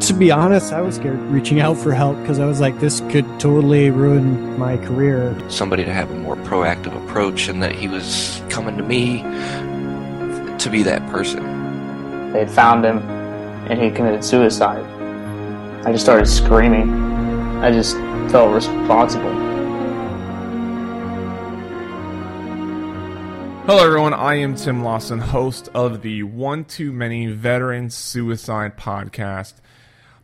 [0.00, 3.00] To be honest, I was scared reaching out for help because I was like, this
[3.10, 5.36] could totally ruin my career.
[5.50, 9.22] Somebody to have a more proactive approach, and that he was coming to me
[10.58, 12.32] to be that person.
[12.32, 12.98] They found him,
[13.68, 14.84] and he committed suicide.
[15.84, 16.90] I just started screaming.
[17.58, 17.94] I just
[18.30, 19.34] felt responsible.
[23.66, 24.14] Hello, everyone.
[24.14, 29.54] I am Tim Lawson, host of the One Too Many Veteran Suicide Podcast.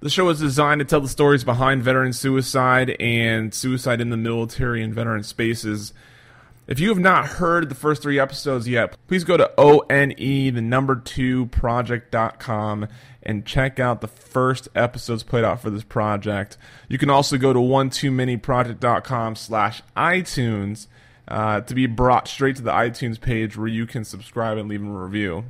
[0.05, 4.19] The show is designed to tell the stories behind veteran suicide and suicide in the
[4.19, 5.95] military and veteran spaces.
[6.67, 10.61] If you have not heard the first three episodes yet, please go to ONE, the
[10.61, 12.87] number two project.com
[13.23, 16.59] and check out the first episodes played out for this project.
[16.87, 20.87] You can also go to one too many project.com slash iTunes
[21.29, 24.83] uh, to be brought straight to the iTunes page where you can subscribe and leave
[24.83, 25.47] a review.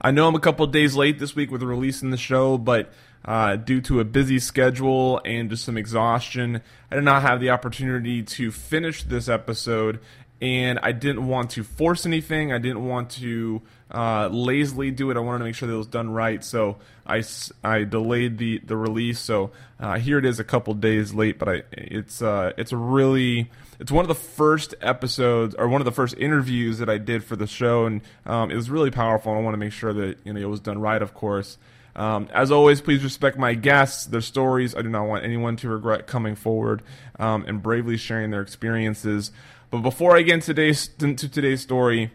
[0.00, 2.92] I know I'm a couple days late this week with releasing the show, but
[3.24, 7.50] uh, due to a busy schedule and just some exhaustion, I did not have the
[7.50, 10.00] opportunity to finish this episode,
[10.40, 12.52] and I didn't want to force anything.
[12.52, 13.60] I didn't want to
[13.90, 15.16] uh, lazily do it.
[15.16, 17.22] I wanted to make sure that it was done right, so I,
[17.62, 19.18] I delayed the, the release.
[19.18, 23.50] So uh, here it is, a couple days late, but I it's uh, it's really
[23.78, 27.24] it's one of the first episodes or one of the first interviews that I did
[27.24, 29.32] for the show, and um, it was really powerful.
[29.32, 31.58] I want to make sure that you know it was done right, of course.
[31.96, 34.74] Um, as always, please respect my guests, their stories.
[34.74, 36.82] I do not want anyone to regret coming forward
[37.18, 39.32] um, and bravely sharing their experiences.
[39.70, 42.10] But before I get into today's, into today's story,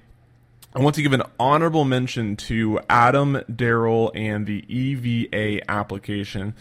[0.73, 6.53] I want to give an honorable mention to Adam Daryl, and the EVA application.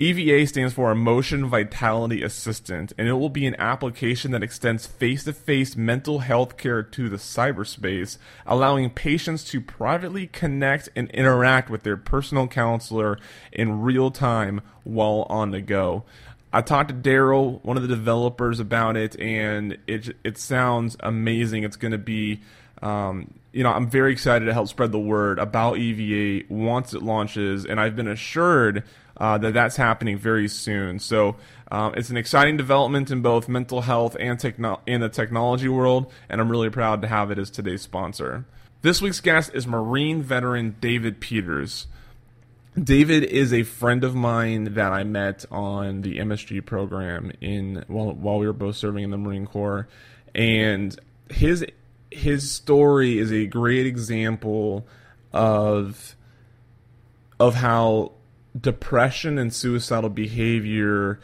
[0.00, 5.24] EVA stands for Emotion Vitality Assistant, and it will be an application that extends face
[5.24, 8.16] to face mental health care to the cyberspace,
[8.46, 13.18] allowing patients to privately connect and interact with their personal counselor
[13.50, 16.04] in real time while on the go.
[16.52, 21.64] I talked to Daryl, one of the developers, about it, and it it sounds amazing.
[21.64, 22.40] It's going to be,
[22.80, 27.02] um, you know, I'm very excited to help spread the word about EVA once it
[27.02, 28.84] launches, and I've been assured
[29.18, 30.98] uh, that that's happening very soon.
[30.98, 31.36] So
[31.70, 36.12] um, it's an exciting development in both mental health and techno- in the technology world,
[36.28, 38.44] and I'm really proud to have it as today's sponsor.
[38.82, 41.88] This week's guest is Marine veteran David Peters.
[42.80, 48.12] David is a friend of mine that I met on the MSG program in while
[48.12, 49.88] while we were both serving in the Marine Corps,
[50.32, 50.96] and
[51.28, 51.66] his
[52.10, 54.86] his story is a great example
[55.32, 56.14] of
[57.40, 58.12] of how
[58.58, 61.20] depression and suicidal behavior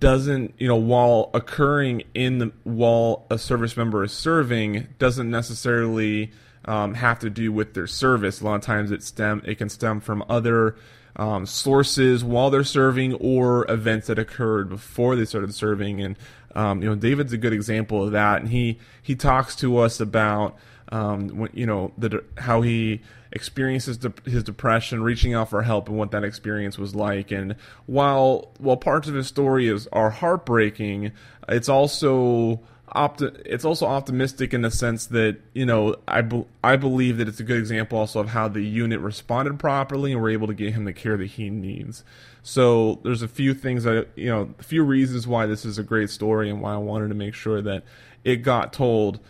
[0.00, 6.30] doesn't you know while occurring in the while a service member is serving doesn't necessarily
[6.64, 8.40] um, have to do with their service.
[8.40, 10.76] A lot of times it stem it can stem from other
[11.16, 16.00] um, sources while they're serving or events that occurred before they started serving.
[16.00, 16.16] And
[16.54, 18.40] um, you know david's a good example of that.
[18.40, 20.56] And he he talks to us about
[20.90, 23.00] um, when, you know the how he
[23.38, 27.30] experiences de- his depression, reaching out for help, and what that experience was like.
[27.30, 27.54] And
[27.86, 31.12] while while parts of his story is are heartbreaking,
[31.48, 32.60] it's also
[32.94, 37.28] opti- it's also optimistic in the sense that you know I be- I believe that
[37.28, 40.54] it's a good example also of how the unit responded properly and were able to
[40.54, 42.02] get him the care that he needs.
[42.42, 45.84] So there's a few things that you know, a few reasons why this is a
[45.84, 47.84] great story and why I wanted to make sure that
[48.24, 49.20] it got told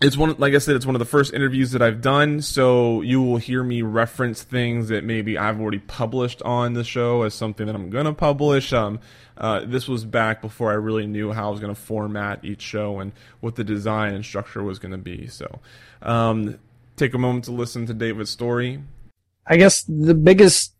[0.00, 3.02] it's one like I said, it's one of the first interviews that I've done, so
[3.02, 7.34] you will hear me reference things that maybe I've already published on the show as
[7.34, 8.72] something that I'm gonna publish.
[8.72, 9.00] Um,
[9.36, 13.00] uh, this was back before I really knew how I was gonna format each show
[13.00, 15.26] and what the design and structure was gonna be.
[15.26, 15.60] So,
[16.02, 16.58] um,
[16.96, 18.80] take a moment to listen to David's story.
[19.46, 20.74] I guess the biggest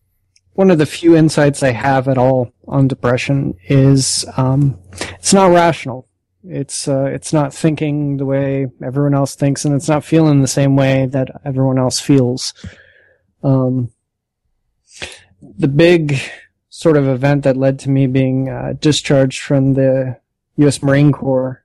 [0.59, 5.53] one of the few insights I have at all on depression is um, it's not
[5.53, 6.08] rational.
[6.49, 10.49] It's uh, it's not thinking the way everyone else thinks, and it's not feeling the
[10.49, 12.55] same way that everyone else feels.
[13.43, 13.91] Um,
[15.41, 16.19] the big
[16.71, 20.19] sort of event that led to me being uh, discharged from the
[20.57, 20.83] U.S.
[20.83, 21.63] Marine Corps,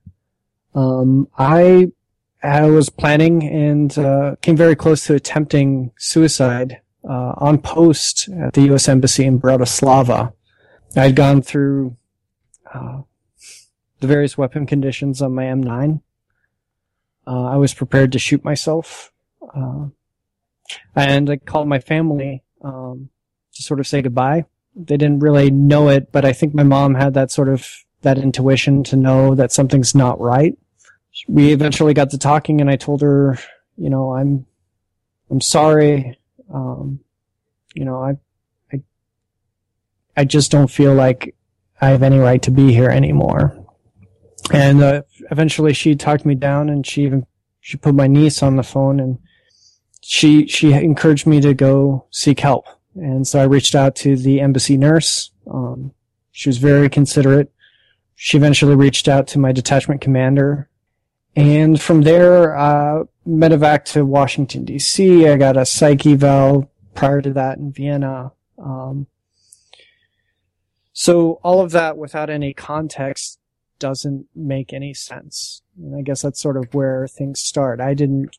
[0.75, 1.91] um, I
[2.44, 8.53] I was planning and uh, came very close to attempting suicide uh, on post at
[8.53, 8.89] the U.S.
[8.89, 10.33] Embassy in Bratislava.
[10.95, 11.95] I'd gone through
[12.74, 13.01] uh,
[14.03, 16.01] the various weapon conditions on my M9.
[17.25, 19.13] Uh, I was prepared to shoot myself.
[19.55, 19.85] Uh,
[20.94, 23.09] and I called my family um,
[23.53, 24.44] to sort of say goodbye.
[24.75, 27.65] They didn't really know it, but I think my mom had that sort of
[28.01, 30.57] that intuition to know that something's not right.
[31.29, 33.39] We eventually got to talking, and I told her,
[33.77, 34.45] you know, I'm,
[35.31, 36.19] I'm sorry.
[36.53, 37.00] Um,
[37.73, 38.17] you know, I,
[38.73, 38.81] I,
[40.17, 41.35] I just don't feel like
[41.79, 43.62] I have any right to be here anymore.
[44.51, 45.01] And uh,
[45.31, 47.25] eventually, she talked me down, and she even
[47.61, 49.19] she put my niece on the phone, and
[50.01, 52.65] she she encouraged me to go seek help.
[52.95, 55.31] And so I reached out to the embassy nurse.
[55.49, 55.93] Um,
[56.31, 57.51] she was very considerate.
[58.15, 60.69] She eventually reached out to my detachment commander.
[61.35, 65.31] And from there, uh, medevac to Washington DC.
[65.31, 68.33] I got a psych eval prior to that in Vienna.
[68.57, 69.07] Um,
[70.93, 73.39] so all of that without any context
[73.79, 75.61] doesn't make any sense.
[75.77, 77.81] And I guess that's sort of where things start.
[77.81, 78.37] I didn't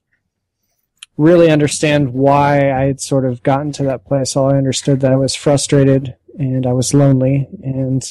[1.16, 4.36] really understand why I had sort of gotten to that place.
[4.36, 8.02] All I understood that I was frustrated and I was lonely and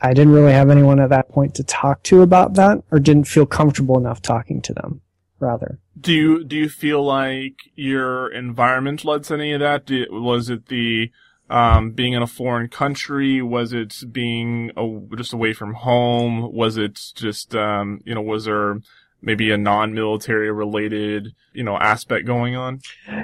[0.00, 3.28] I didn't really have anyone at that point to talk to about that or didn't
[3.28, 5.00] feel comfortable enough talking to them
[5.38, 5.78] rather.
[6.00, 9.84] Do you do you feel like your environment led to any of that?
[10.10, 11.10] Was it the
[11.50, 13.42] um, being in a foreign country?
[13.42, 16.52] Was it being a, just away from home?
[16.52, 18.80] Was it just um, you know was there
[19.20, 22.80] maybe a non-military related you know aspect going on?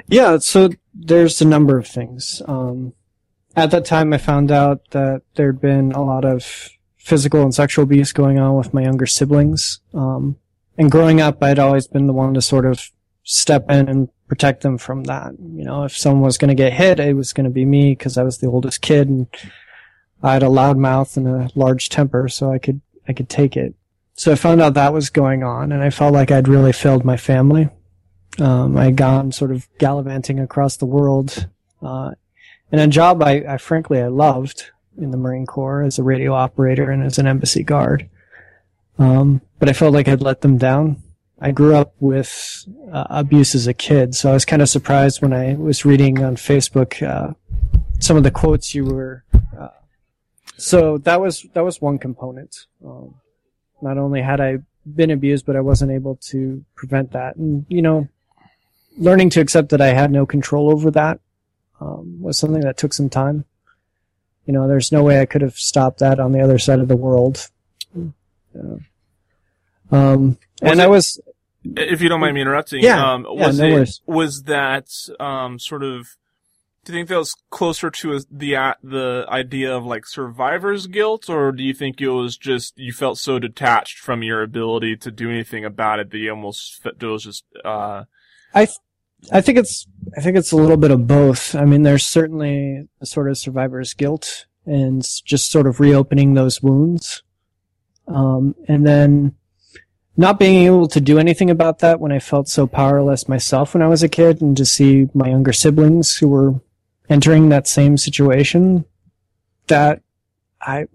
[0.07, 2.41] Yeah, so there's a number of things.
[2.47, 2.93] Um,
[3.55, 7.83] at that time, I found out that there'd been a lot of physical and sexual
[7.83, 9.81] abuse going on with my younger siblings.
[9.93, 10.37] Um,
[10.77, 12.91] and growing up, I'd always been the one to sort of
[13.23, 15.33] step in and protect them from that.
[15.37, 17.91] You know, if someone was going to get hit, it was going to be me
[17.91, 19.27] because I was the oldest kid and
[20.23, 23.57] I had a loud mouth and a large temper, so I could I could take
[23.57, 23.73] it.
[24.13, 27.03] So I found out that was going on, and I felt like I'd really failed
[27.03, 27.69] my family.
[28.37, 31.47] Um, I had gone sort of gallivanting across the world,
[31.81, 32.11] uh,
[32.71, 36.33] in a job I, I frankly I loved in the Marine Corps as a radio
[36.33, 38.09] operator and as an embassy guard.
[38.97, 41.01] Um, but I felt like I'd let them down.
[41.41, 45.21] I grew up with uh, abuse as a kid, so I was kind of surprised
[45.21, 47.33] when I was reading on Facebook uh,
[47.99, 49.23] some of the quotes you were.
[49.57, 49.69] Uh,
[50.57, 52.65] so that was that was one component.
[52.85, 53.15] Um,
[53.81, 57.81] not only had I been abused, but I wasn't able to prevent that, and you
[57.81, 58.09] know,
[58.97, 61.21] learning to accept that I had no control over that
[61.79, 63.45] um, was something that took some time.
[64.45, 66.87] You know, there's no way I could have stopped that on the other side of
[66.87, 67.47] the world.
[67.95, 68.75] Yeah.
[69.91, 71.19] Um, and it- I was,
[71.63, 74.01] If you don't mind me interrupting, Yeah, um, yeah, was no it worries.
[74.05, 74.87] was that
[75.19, 76.07] um, sort of?
[76.85, 80.87] Do you think that was closer to a, the uh, the idea of like survivor's
[80.87, 84.95] guilt, or do you think it was just you felt so detached from your ability
[84.97, 88.05] to do anything about it that you almost it was just uh,
[88.53, 88.77] I, th-
[89.31, 89.85] I think it's,
[90.17, 91.53] I think it's a little bit of both.
[91.53, 96.63] I mean, there's certainly a sort of survivor's guilt and just sort of reopening those
[96.63, 97.21] wounds.
[98.07, 99.35] Um, and then
[100.19, 103.81] not being able to do anything about that when I felt so powerless myself when
[103.81, 106.59] I was a kid and to see my younger siblings who were
[107.07, 108.83] entering that same situation
[109.67, 110.01] that
[110.61, 110.87] I,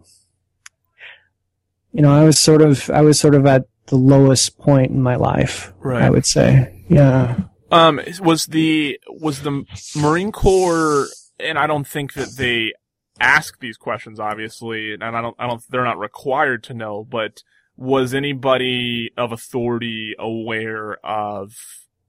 [1.92, 5.00] you know, I was sort of, I was sort of at the lowest point in
[5.00, 5.72] my life.
[5.78, 6.02] Right.
[6.02, 6.84] I would say.
[6.90, 7.44] Yeah.
[7.70, 9.64] Um, was the was the
[9.96, 11.08] Marine Corps,
[11.40, 12.74] and I don't think that they
[13.18, 17.42] ask these questions, obviously, and I don't, I don't, they're not required to know, but
[17.76, 21.54] was anybody of authority aware of,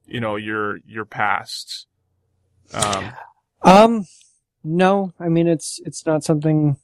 [0.06, 1.88] you know, your your past?
[2.74, 3.14] Um,
[3.64, 4.06] Um,
[4.64, 6.78] no, I mean, it's, it's not something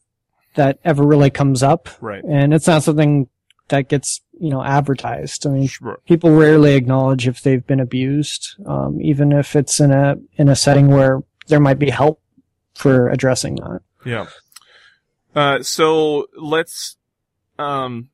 [0.55, 2.23] that ever really comes up right.
[2.23, 3.27] and it's not something
[3.69, 5.45] that gets, you know, advertised.
[5.47, 5.99] I mean, Sure.
[6.05, 10.55] people rarely acknowledge if they've been abused, um, even if it's in a, in a
[10.55, 12.21] setting where there might be help
[12.73, 13.81] for addressing that.
[14.05, 14.27] Yeah.
[15.35, 16.97] Uh, so let's,
[17.57, 18.09] um,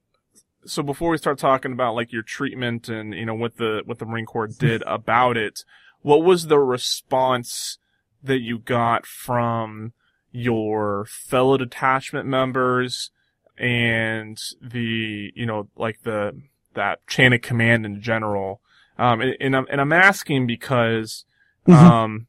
[0.67, 3.99] so before we start talking about like your treatment and, you know, what the, what
[3.99, 5.63] the Marine Corps did about it,
[6.01, 7.77] what was the response
[8.23, 9.93] that you got from
[10.31, 13.11] your fellow detachment members
[13.57, 16.39] and the, you know, like the,
[16.75, 18.61] that chain of command in general?
[18.99, 21.25] Um, and, and I'm, and I'm asking because,
[21.67, 21.73] Mhm.
[21.73, 22.27] um,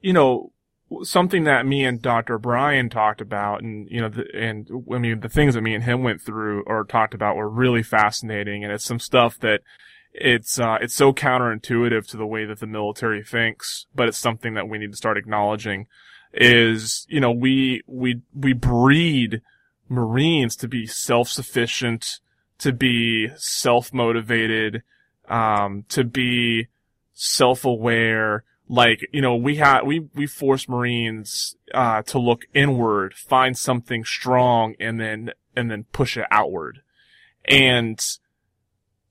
[0.00, 0.52] you know,
[1.02, 2.38] something that me and Dr.
[2.38, 5.84] Bryan talked about and, you know, the, and I mean, the things that me and
[5.84, 8.62] him went through or talked about were really fascinating.
[8.62, 9.62] And it's some stuff that
[10.12, 14.54] it's, uh, it's so counterintuitive to the way that the military thinks, but it's something
[14.54, 15.88] that we need to start acknowledging
[16.32, 19.42] is, you know, we, we, we breed
[19.88, 22.20] Marines to be self-sufficient,
[22.58, 24.82] to be self motivated,
[25.28, 26.68] um, to be
[27.12, 28.44] self aware.
[28.68, 34.04] Like, you know, we had, we, we force Marines, uh, to look inward, find something
[34.04, 36.80] strong and then, and then push it outward.
[37.44, 38.04] And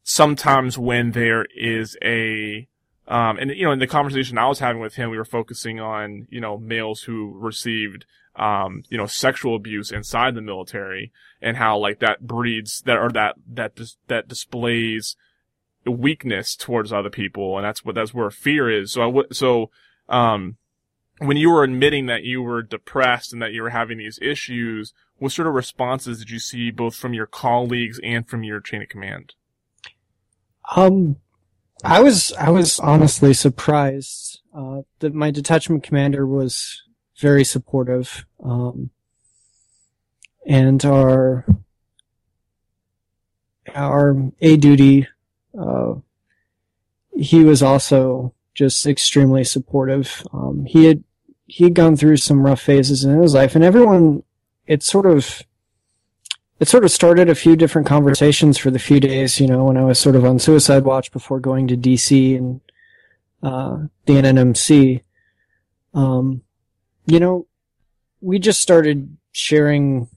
[0.03, 2.67] sometimes when there is a,
[3.07, 5.79] um, and you know, in the conversation I was having with him, we were focusing
[5.79, 11.55] on, you know, males who received, um, you know, sexual abuse inside the military and
[11.55, 15.15] how like that breeds that or that, that, dis- that displays
[15.91, 17.57] weakness towards other people.
[17.57, 18.91] And that's what, that's where fear is.
[18.91, 19.69] So I would, so,
[20.09, 20.57] um,
[21.19, 24.93] when you were admitting that you were depressed and that you were having these issues,
[25.17, 28.81] what sort of responses did you see both from your colleagues and from your chain
[28.81, 29.33] of command?
[30.75, 31.17] Um,
[31.83, 36.81] I was I was honestly surprised uh, that my detachment commander was
[37.17, 38.89] very supportive, um,
[40.45, 41.45] and our
[43.73, 45.07] our A duty,
[45.57, 45.95] uh,
[47.15, 50.23] he was also just extremely supportive.
[50.33, 51.03] Um, he had
[51.47, 54.23] he had gone through some rough phases in his life, and everyone,
[54.67, 55.43] it sort of
[56.59, 59.77] it sort of started a few different conversations for the few days, you know, when
[59.77, 62.61] I was sort of on suicide watch before going to DC and
[63.43, 65.01] uh, the NNMC.
[65.93, 66.41] Um,
[67.05, 67.47] you know,
[68.21, 70.07] we just started sharing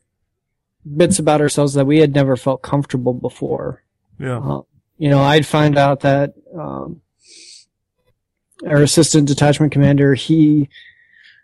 [0.97, 3.83] bits about ourselves that we had never felt comfortable before.
[4.19, 4.39] Yeah.
[4.39, 4.63] Uh,
[4.99, 7.01] you know, I'd find out that um,
[8.67, 10.69] our assistant detachment commander, he,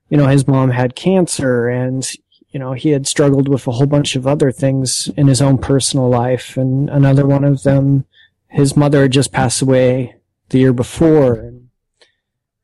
[0.09, 2.07] you know, his mom had cancer and
[2.55, 5.59] you know, he had struggled with a whole bunch of other things in his own
[5.59, 6.57] personal life.
[6.57, 8.05] And another one of them,
[8.47, 10.15] his mother had just passed away
[10.51, 11.69] the year before and,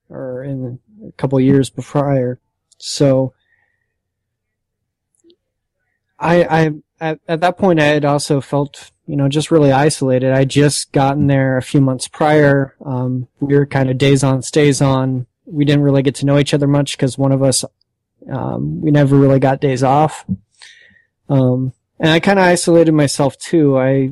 [0.09, 2.39] or in a couple of years prior.
[2.79, 3.35] So
[6.21, 10.33] I, I, at, at that point, I had also felt, you know, just really isolated.
[10.33, 12.75] I just gotten there a few months prior.
[12.85, 15.27] Um, we were kind of days on, stays on.
[15.47, 17.65] We didn't really get to know each other much because one of us
[18.29, 20.25] um, we never really got days off.
[21.29, 23.79] Um, and I kind of isolated myself too.
[23.79, 24.11] I,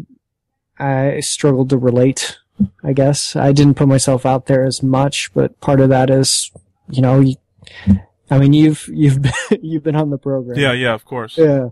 [0.79, 2.39] I struggled to relate,
[2.83, 3.37] I guess.
[3.37, 6.51] I didn't put myself out there as much, but part of that is,
[6.91, 7.37] you know, you,
[8.31, 10.59] I mean, you've, you've been, you've been on the program.
[10.59, 11.37] Yeah, yeah, of course.
[11.37, 11.71] Yeah.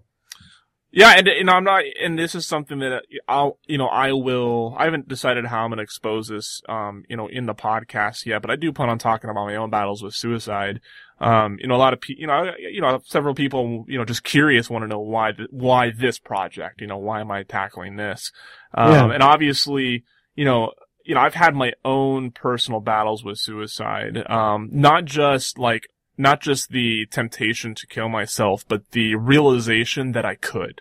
[0.97, 4.13] Yeah, and you know, I'm not, and this is something that I'll, you know, I
[4.13, 4.75] will.
[4.79, 8.25] I haven't decided how I'm going to expose this, um, you know, in the podcast
[8.25, 10.81] yet, but I do plan on talking about my own battles with suicide.
[11.21, 14.07] Um, you know, a lot of people, you know, you know, several people, you know,
[14.07, 17.97] just curious want to know why, why this project, you know, why am I tackling
[17.97, 18.33] this?
[18.73, 19.13] Um, Yeah.
[19.13, 20.03] and obviously,
[20.35, 20.73] you know,
[21.05, 24.25] you know, I've had my own personal battles with suicide.
[24.31, 30.25] Um, not just like, not just the temptation to kill myself, but the realization that
[30.25, 30.81] I could.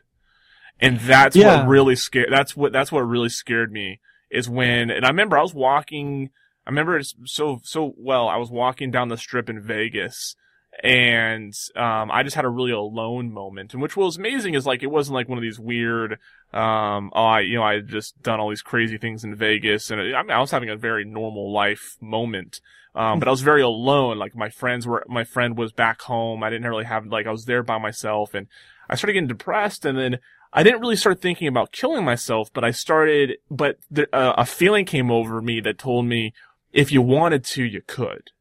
[0.79, 1.61] And that's Yeah.
[1.61, 5.37] what really scared, that's what, that's what really scared me is when, and I remember
[5.37, 6.29] I was walking,
[6.67, 10.35] I remember it so, so well, I was walking down the strip in Vegas
[10.83, 13.73] and, um, I just had a really alone moment.
[13.73, 16.13] And which was amazing is like, it wasn't like one of these weird,
[16.53, 19.89] um, oh, I, you know, I had just done all these crazy things in Vegas
[19.89, 22.59] and I, mean, I was having a very normal life moment.
[22.93, 24.17] Um, but I was very alone.
[24.17, 26.43] Like my friends were, my friend was back home.
[26.43, 28.47] I didn't really have, like, I was there by myself and
[28.89, 30.19] I started getting depressed and then
[30.55, 33.77] I didn't really start thinking about killing myself, but I started, but
[34.13, 36.33] uh, a feeling came over me that told me
[36.71, 38.31] if you wanted to, you could.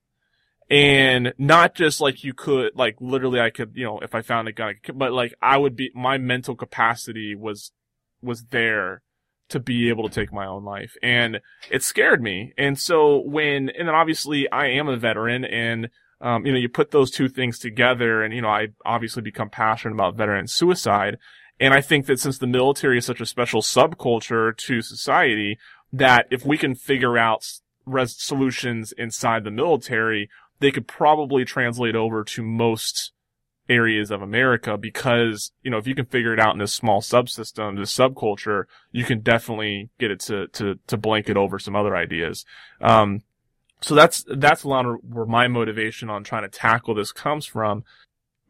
[0.70, 4.46] And not just like you could, like literally I could, you know, if I found
[4.46, 7.72] a gun, but like I would be, my mental capacity was,
[8.22, 9.02] was there
[9.48, 10.96] to be able to take my own life.
[11.02, 12.54] And it scared me.
[12.56, 15.90] And so when, and then obviously I am a veteran and,
[16.20, 19.50] um, you know, you put those two things together and, you know, I obviously become
[19.50, 21.18] passionate about veteran suicide.
[21.60, 25.58] And I think that since the military is such a special subculture to society,
[25.92, 27.46] that if we can figure out
[27.86, 30.28] res- solutions inside the military,
[30.60, 33.12] they could probably translate over to most
[33.68, 37.00] areas of America because, you know, if you can figure it out in this small
[37.00, 41.96] subsystem, this subculture, you can definitely get it to, to, to blanket over some other
[41.96, 42.44] ideas.
[42.80, 43.22] Um,
[43.84, 47.46] so that's, that's a lot of where my motivation on trying to tackle this comes
[47.46, 47.84] from.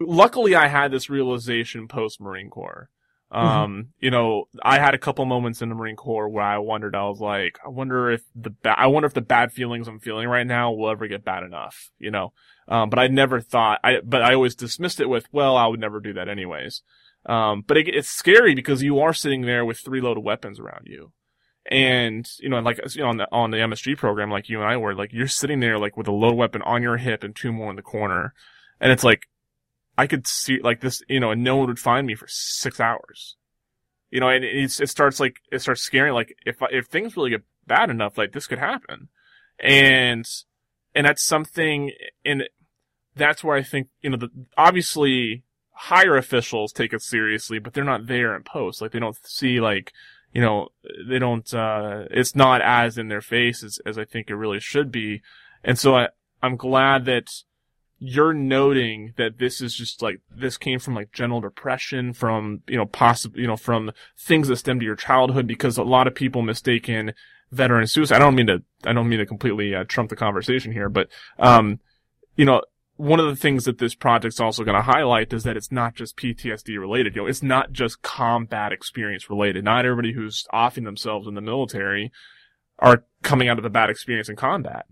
[0.00, 2.88] Luckily, I had this realization post Marine Corps.
[3.30, 6.94] Um, you know, I had a couple moments in the Marine Corps where I wondered,
[6.94, 9.98] I was like, I wonder if the ba- I wonder if the bad feelings I'm
[9.98, 12.32] feeling right now will ever get bad enough, you know?
[12.68, 15.80] Um, but I never thought, I, but I always dismissed it with, well, I would
[15.80, 16.82] never do that anyways.
[17.26, 20.86] Um, but it, it's scary because you are sitting there with three loaded weapons around
[20.86, 21.10] you.
[21.70, 24.68] And, you know, like, you know, on the, on the MSG program, like you and
[24.70, 27.34] I were, like, you're sitting there, like, with a loaded weapon on your hip and
[27.34, 28.34] two more in the corner.
[28.80, 29.22] And it's like,
[29.96, 32.80] I could see, like, this, you know, and no one would find me for six
[32.80, 33.36] hours.
[34.10, 36.12] you know, and it's, it starts like it starts scaring.
[36.14, 39.08] Like if if things really get bad enough, like this could happen,
[39.58, 40.24] and
[40.94, 41.90] and that's something,
[42.24, 42.44] and
[43.16, 45.42] that's where I think you know the obviously
[45.72, 48.80] higher officials take it seriously, but they're not there in post.
[48.80, 49.92] Like they don't see like
[50.34, 50.68] you know
[51.08, 51.52] they don't.
[51.54, 55.22] uh It's not as in their face as as I think it really should be,
[55.62, 56.08] and so I
[56.42, 57.28] I'm glad that
[57.98, 62.76] you're noting that this is just like this came from like general depression from you
[62.76, 66.14] know possibly you know from things that stem to your childhood because a lot of
[66.14, 67.14] people mistaken
[67.52, 68.16] veteran suicide.
[68.16, 71.08] I don't mean to I don't mean to completely uh, trump the conversation here, but
[71.38, 71.78] um
[72.36, 72.62] you know
[73.04, 75.94] one of the things that this project's also going to highlight is that it's not
[75.94, 77.14] just PTSD related.
[77.14, 79.62] You know, it's not just combat experience related.
[79.62, 82.10] Not everybody who's offing themselves in the military
[82.78, 84.86] are coming out of a bad experience in combat.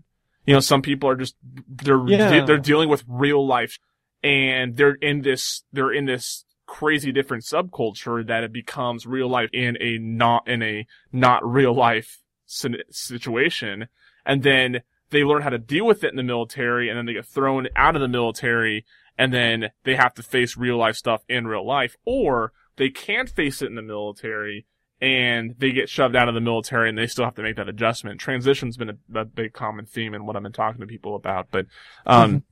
[0.45, 1.35] You know, some people are just
[1.67, 2.45] they're Yeah.
[2.45, 3.79] they're dealing with real life,
[4.21, 9.49] and they're in this they're in this crazy different subculture that it becomes real life
[9.53, 13.87] in a not in a not real life situation,
[14.23, 17.13] and then they learn how to deal with it in the military, and then they
[17.13, 18.85] get thrown out of the military,
[19.17, 23.29] and then they have to face real life stuff in real life, or they can't
[23.29, 24.65] face it in the military
[24.99, 27.67] and they get shoved out of the military and they still have to make that
[27.67, 28.19] adjustment.
[28.21, 31.47] Transition's been a, a big common theme in what I've been talking to people about,
[31.51, 31.65] but,
[32.05, 32.43] um,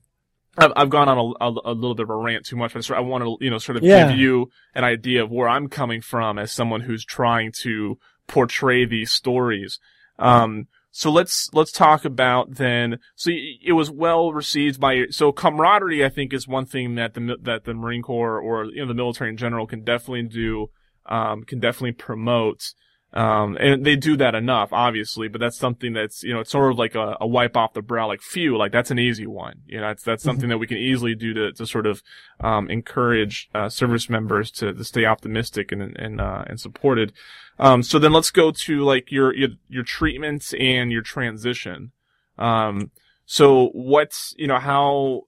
[0.58, 2.90] I've, I've gone on a, a, a little bit of a rant too much, but
[2.90, 4.06] I want to, you know, sort of Yeah.
[4.08, 8.84] give you an idea of where I'm coming from as someone who's trying to portray
[8.84, 9.80] these stories.
[10.18, 16.04] Um, so let's, let's talk about then, so it was well received by, so camaraderie,
[16.04, 18.94] I think, is one thing that the, that the Marine Corps or, you know, the
[18.94, 20.68] military in general can definitely do,
[21.06, 22.74] um, can definitely promote.
[23.14, 26.72] Um, and they do that enough, obviously, but that's something that's, you know, it's sort
[26.72, 29.60] of like a, a wipe off the brow, like, phew, like that's an easy one.
[29.66, 32.02] You know, that's, that's something that we can easily do to, to sort of,
[32.40, 37.12] um, encourage, uh, service members to, to stay optimistic and, and, uh, and supported.
[37.58, 41.92] Um, so then let's go to like your, your, your treatments and your transition.
[42.38, 42.92] Um,
[43.26, 45.24] so what's, you know, how,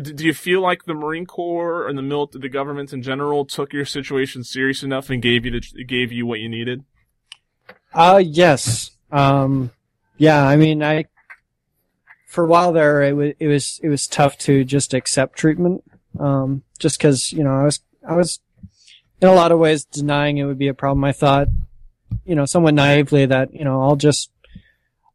[0.00, 3.72] do you feel like the Marine Corps and the mil- the government in general took
[3.72, 6.84] your situation serious enough and gave you the, gave you what you needed?
[7.98, 8.92] Uh, yes.
[9.10, 9.72] Um,
[10.18, 11.06] yeah, I mean, I,
[12.28, 15.82] for a while there, it was, it was, it was tough to just accept treatment.
[16.20, 18.38] Um, just cause, you know, I was, I was
[19.20, 21.02] in a lot of ways denying it would be a problem.
[21.02, 21.48] I thought,
[22.24, 24.30] you know, somewhat naively that, you know, I'll just,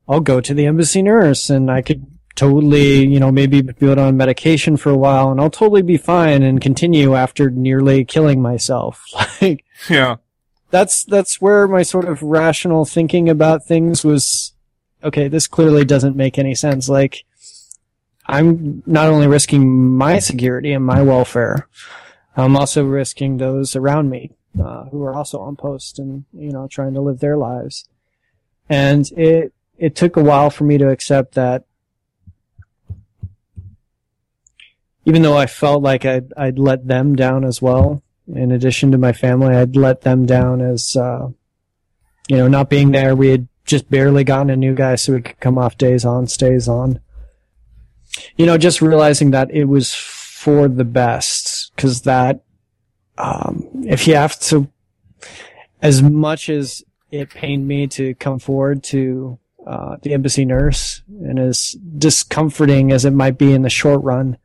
[0.06, 4.17] I'll go to the embassy nurse and I could totally, you know, maybe be on
[4.17, 9.06] medication for a while and I'll totally be fine and continue after nearly killing myself.
[9.41, 10.17] Like, Yeah.
[10.73, 14.53] That's that's where my sort of rational thinking about things was
[15.03, 16.89] okay this clearly doesn't make any sense.
[16.89, 17.23] Like
[18.25, 21.67] i'm not only risking my security and my welfare
[22.38, 24.31] i'm also risking those around me
[24.62, 27.88] uh, who are also on post and you know trying to live their lives.
[28.69, 31.65] And it it took a while for me to accept that
[35.05, 38.97] even though i felt like i'd, I'd let them down as well in addition to
[38.97, 41.29] my family, I'd let them down as, uh,
[42.27, 43.15] you know, not being there.
[43.15, 46.27] We had just barely gotten a new guy so we could come off days on,
[46.27, 46.99] stays on.
[48.38, 52.43] You know, just realizing that it was for the best because that,
[53.17, 54.69] um, if you have to,
[55.81, 61.39] as much as it pained me to come forward to, uh, the embassy nurse and
[61.39, 64.38] as discomforting as it might be in the short run,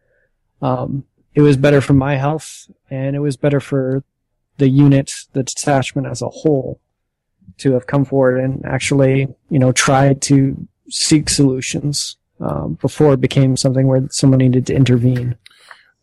[0.62, 1.04] um,
[1.38, 4.02] it was better for my health and it was better for
[4.56, 6.80] the unit, the detachment as a whole
[7.58, 13.20] to have come forward and actually, you know, tried to seek solutions um, before it
[13.20, 15.36] became something where someone needed to intervene.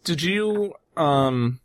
[0.06, 1.60] Did you, um,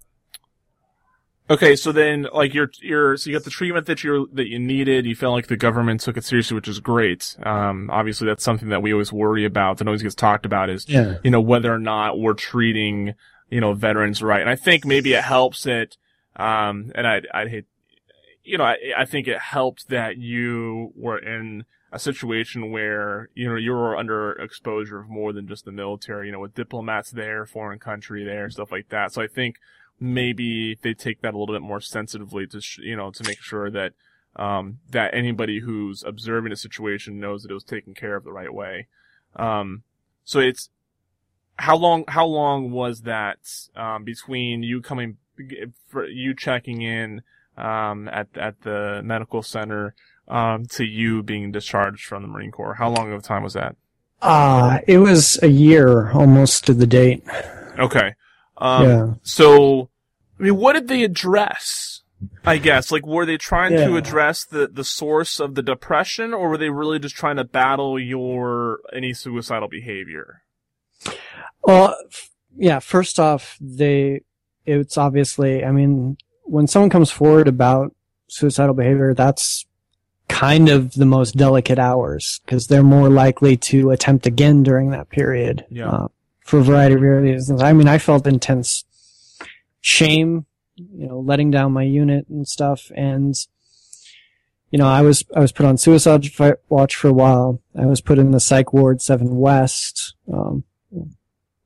[1.48, 4.58] okay, so then, like, your, your, so you got the treatment that you that you
[4.58, 7.36] needed, you felt like the government took it seriously, which is great.
[7.44, 10.88] Um, obviously that's something that we always worry about and always gets talked about is,
[10.88, 11.18] Yeah.
[11.22, 13.14] you know, whether or not we're treating,
[13.50, 14.40] you know, veterans right.
[14.40, 15.96] And I think maybe it helps that,
[16.36, 17.66] um, and I'd, I'd hate,
[18.44, 23.48] you know, I, I think it helped that you were in a situation where, you
[23.48, 27.10] know, you were under exposure of more than just the military, you know, with diplomats
[27.10, 29.12] there, foreign country there, stuff like that.
[29.12, 29.56] So I think
[29.98, 33.40] maybe they take that a little bit more sensitively to, sh- you know, to make
[33.40, 33.92] sure that,
[34.36, 38.32] um, that anybody who's observing a situation knows that it was taken care of the
[38.32, 38.86] right way.
[39.34, 39.82] Um,
[40.24, 40.70] so it's,
[41.60, 43.38] how long, how long was that,
[43.76, 45.18] um, between you coming,
[45.88, 47.22] for you checking in,
[47.56, 49.94] um, at, at the medical center,
[50.28, 52.74] um, to you being discharged from the Marine Corps?
[52.74, 53.76] How long of a time was that?
[54.22, 57.24] Uh, it was a year almost to the date.
[57.78, 58.14] Okay.
[58.58, 59.14] Um, yeah.
[59.22, 59.88] So,
[60.38, 62.02] I mean, what did they address?
[62.44, 62.92] I guess.
[62.92, 66.68] Like, were they trying to address the, the source of the depression, or were they
[66.68, 70.42] really just trying to battle your any suicidal behavior?
[71.62, 72.78] Well, f- yeah.
[72.78, 74.22] First off, they
[74.66, 75.64] it's obviously.
[75.64, 77.94] I mean, when someone comes forward about
[78.28, 79.66] suicidal behavior, that's
[80.28, 85.10] kind of the most delicate hours because they're more likely to attempt again during that
[85.10, 85.64] period.
[85.70, 85.90] Yeah.
[85.90, 86.08] Uh,
[86.50, 87.62] for a variety of reasons.
[87.62, 88.84] I mean, I felt intense
[89.80, 93.34] shame, you know, letting down my unit and stuff, and
[94.70, 96.26] you know, I was I was put on suicide
[96.68, 97.60] watch for a while.
[97.78, 100.14] I was put in the psych ward seven west.
[100.32, 100.64] Um,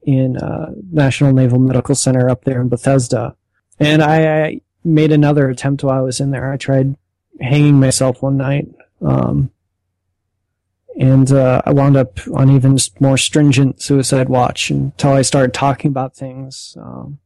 [0.04, 3.36] in uh, National Naval Medical Center up there in Bethesda.
[3.80, 6.52] And I, I made another attempt while I was in there.
[6.52, 6.96] I tried
[7.40, 8.68] hanging myself one night.
[9.00, 9.50] Um,
[10.96, 15.88] and uh, I wound up on even more stringent suicide watch until I started talking
[15.88, 16.76] about things.
[16.80, 17.18] Um,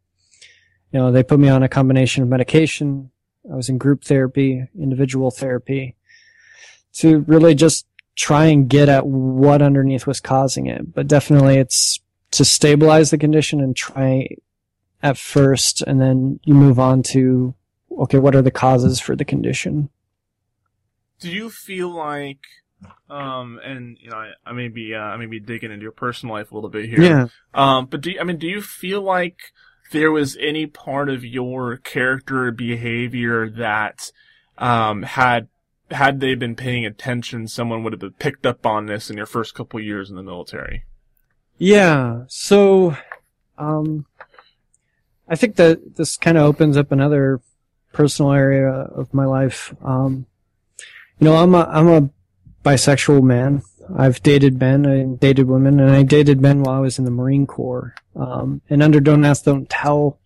[0.91, 3.11] you know, they put me on a combination of medication.
[3.51, 5.97] I was in group therapy, individual therapy,
[6.95, 7.87] to really just
[8.17, 10.95] try and get at what underneath was causing it.
[10.95, 12.01] But definitely, it's
[12.33, 14.29] to stabilize the condition and try
[15.03, 17.55] at first, and then you move on to
[17.99, 19.91] okay, what are the causes for the condition?
[21.21, 22.41] Do you feel like,
[23.11, 25.93] um, and you know, I, I may be, uh, I may be digging into your
[25.93, 27.03] personal life a little bit here.
[27.03, 27.27] yeah.
[27.55, 29.39] Um, but do you, I mean, do you feel like
[29.91, 34.13] there was any part of your character or behavior that,
[34.59, 35.49] um, had,
[35.91, 39.55] had they been paying attention, someone would have picked up on this in your first
[39.55, 40.85] couple years in the military?
[41.59, 42.25] Yeah.
[42.29, 42.97] So,
[43.57, 44.07] um,
[45.29, 47.41] I think that this kind of opens up another
[47.93, 49.75] personal area of my life.
[49.85, 50.27] Um,
[51.19, 52.11] you know, I'm a, I'm a
[52.65, 53.63] bisexual man.
[53.97, 57.11] I've dated men, I dated women, and I dated men while I was in the
[57.11, 57.95] Marine Corps.
[58.15, 60.19] Um, and under Don't Ask, Don't Tell,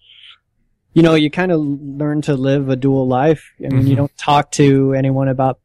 [0.95, 3.53] you know, you kind of learn to live a dual life.
[3.65, 3.99] I mean, you Mhm.
[3.99, 5.61] don't talk to anyone about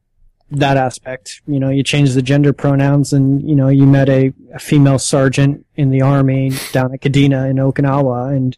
[0.51, 1.41] that aspect.
[1.47, 4.99] You know, you change the gender pronouns and, you know, you met a, a female
[4.99, 8.57] sergeant in the army down at Kadena in Okinawa and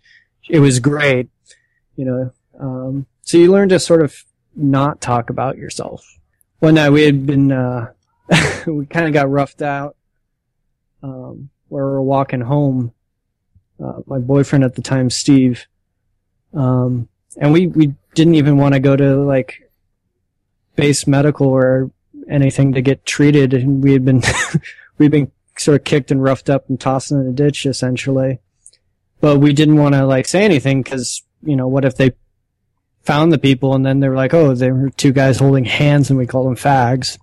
[0.49, 1.29] it was great,
[1.95, 2.31] you know.
[2.59, 4.23] Um, so you learn to sort of
[4.55, 6.17] not talk about yourself.
[6.59, 7.91] One night we had been, uh,
[8.67, 9.95] we kind of got roughed out,
[11.01, 12.93] um, where we were walking home.
[13.81, 15.65] Uh, my boyfriend at the time, Steve,
[16.53, 19.68] um, and we, we didn't even want to go to like
[20.79, 21.91] base medical or
[22.29, 23.53] anything to get treated.
[23.53, 24.21] And we had been,
[24.97, 28.39] we'd been sort of kicked and roughed up and tossed in a ditch essentially.
[29.21, 32.13] But we didn't want to like say anything because, you know, what if they
[33.01, 36.09] found the people and then they were like, oh, they were two guys holding hands
[36.09, 37.17] and we called them fags.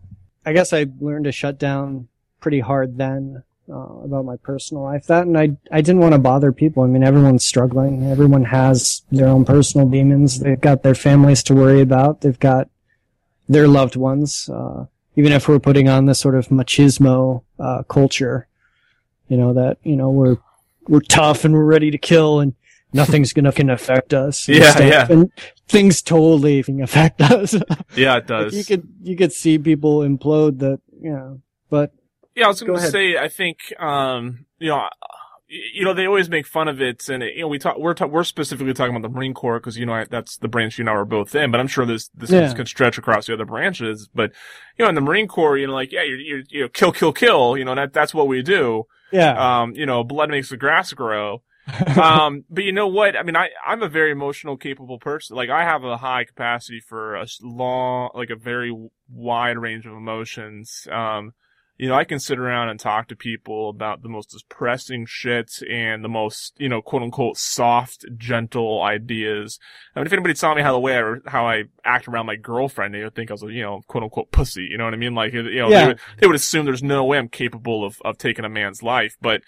[0.45, 2.09] I guess I learned to shut down
[2.41, 5.07] pretty hard then uh, about my personal life.
[5.07, 6.83] That and I, I didn't want to bother people.
[6.83, 8.11] I mean, everyone's struggling.
[8.11, 10.39] Everyone has their own personal demons.
[10.41, 12.21] They've got their families to worry about.
[12.21, 12.69] They've got
[13.49, 14.49] their loved ones.
[14.49, 18.49] Uh, even if we're putting on this sort of machismo uh, culture,
[19.29, 20.37] you know that you know we're
[20.89, 22.55] we're tough and we're ready to kill and
[22.93, 24.47] nothing's gonna can affect us.
[24.49, 24.89] and Yeah, stuff.
[24.89, 25.07] yeah.
[25.11, 25.33] And
[25.69, 27.55] things totally can affect us.
[27.97, 28.55] Yeah, it Like, does.
[28.55, 31.93] you could you could see people implode that you know, but
[32.35, 32.93] Yeah, I was gonna ahead.
[32.93, 34.89] say, I think, um, you know,
[35.49, 38.07] you know, they always make fun of it, and you know, we talk, we're ta-
[38.07, 40.83] we're specifically talking about the Marine Corps because you know I, that's the branch you
[40.83, 42.53] and I were both in, but I'm sure this this Yeah.
[42.55, 44.09] could stretch across the other branches.
[44.15, 44.33] But
[44.79, 46.93] you know, in the Marine Corps, you know, like yeah, you're, you're you know, kill,
[46.93, 48.85] kill, kill, you know, that that's what we do.
[49.13, 51.43] yeah, Um, you know, blood makes the grass grow.
[52.01, 53.17] um, but you know what?
[53.17, 55.35] I mean, I, I'm a very emotional, capable person.
[55.37, 58.73] Like, I have a high capacity for a long, like a very
[59.11, 60.87] wide range of emotions.
[60.91, 61.33] Um,
[61.79, 65.51] you know, I can sit around and talk to people about the most depressing shit
[65.71, 69.59] and the most, you know, quote unquote, soft, gentle ideas.
[69.95, 72.37] I mean, if anybody saw me how the way I, how I act around my
[72.37, 74.67] girlfriend, they would think I was a, you know, quote unquote pussy.
[74.71, 75.15] You know what I mean?
[75.15, 75.81] Like, you know, Yeah.
[75.81, 78.83] they, would, they would assume there's no way I'm capable of, of taking a man's
[78.83, 79.17] life.
[79.21, 79.43] But,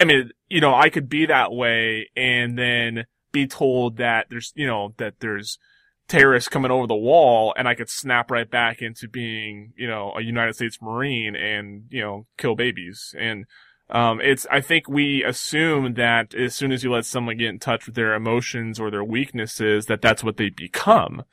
[0.00, 4.52] I mean, you know, I could be that way and then be told that there's,
[4.54, 5.58] you know, that there's
[6.08, 10.12] terrorists coming over the wall and I could snap right back into being, you know,
[10.16, 13.14] a United States Marine and, you know, kill babies.
[13.18, 13.46] And,
[13.90, 17.58] um, it's, I think we assume that as soon as you let someone get in
[17.58, 21.24] touch with their emotions or their weaknesses, that that's what they become.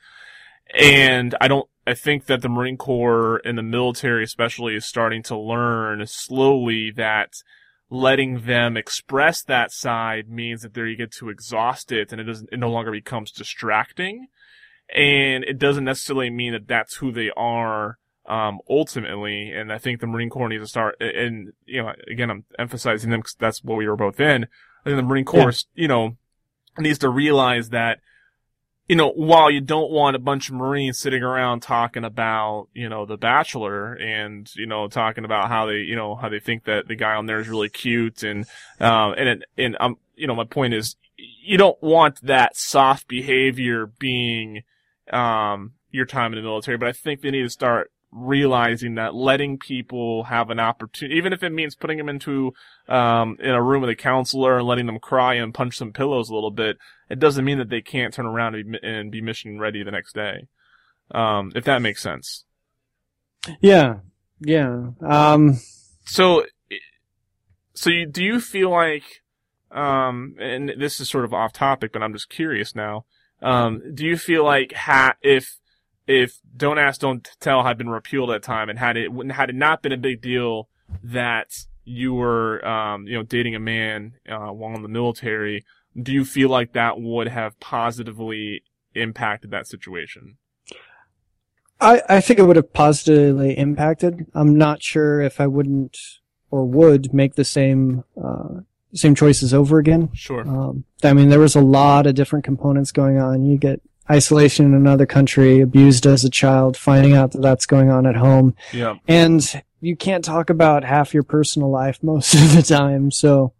[0.74, 5.22] And I don't, I think that the Marine Corps and the military especially is starting
[5.24, 7.32] to learn slowly that
[7.90, 12.48] letting them express that side means that they get to exhaust it and it doesn't,
[12.50, 14.28] it no longer becomes distracting.
[14.94, 19.50] And it doesn't necessarily mean that that's who they are, um, ultimately.
[19.50, 23.10] And I think the Marine Corps needs to start, and, you know, again, I'm emphasizing
[23.10, 24.44] them because that's what we were both in.
[24.44, 26.16] I think the Marine Corps, you know,
[26.78, 28.00] needs to realize that,
[28.88, 32.88] you know, while you don't want a bunch of Marines sitting around talking about, you
[32.88, 36.64] know, The Bachelor and, you know, talking about how they, you know, how they think
[36.64, 38.44] that the guy on there is really cute and,
[38.80, 40.96] um, and, and, um, you know, my point is,
[41.42, 44.62] you don't want that soft behavior being,
[45.12, 49.14] um, your time in the military, but I think they need to start realizing that
[49.14, 52.52] letting people have an opportunity, even if it means putting them into,
[52.88, 56.28] um, in a room with a counselor and letting them cry and punch some pillows
[56.28, 56.76] a little bit,
[57.08, 60.48] it doesn't mean that they can't turn around and be, mission ready the next day.
[61.10, 62.44] Um, if that makes sense.
[63.60, 64.00] Yeah,
[64.40, 64.90] yeah.
[65.00, 65.58] Um,
[66.04, 66.44] So,
[67.74, 69.21] so you, do you feel like,
[69.72, 73.04] um, and this is sort of off topic, but I'm just curious now.
[73.40, 75.58] Um, do you feel like ha- if
[76.06, 79.50] if Don't Ask, Don't Tell had been repealed at the time, and had it had
[79.50, 80.68] it not been a big deal
[81.02, 85.64] that you were, um, you know, dating a man uh, while in the military,
[86.00, 88.62] do you feel like that would have positively
[88.94, 90.36] impacted that situation?
[91.80, 94.26] I, I think it would have positively impacted.
[94.34, 95.98] I'm not sure if I wouldn't
[96.50, 98.60] or would make the same uh,
[98.94, 100.10] same choices over again.
[100.14, 100.46] Sure.
[100.46, 103.44] Um, I mean, there was a lot of different components going on.
[103.46, 107.90] You get isolation in another country, abused as a child, finding out that that's going
[107.90, 108.96] on at home, Yeah.
[109.08, 113.10] and you can't talk about half your personal life most of the time.
[113.10, 113.52] So,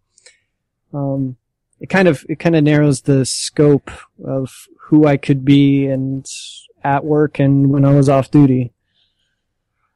[0.93, 1.37] um,
[1.79, 3.89] it kind of it kind of narrows the scope
[4.23, 6.25] of who I could be and
[6.83, 8.71] at work and when I was off duty.